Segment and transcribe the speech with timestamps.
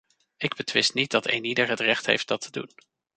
[0.37, 2.69] Ik betwist niet dat eenieder het recht heeft dat te doen!